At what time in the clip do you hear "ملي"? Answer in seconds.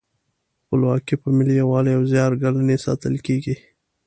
1.37-1.53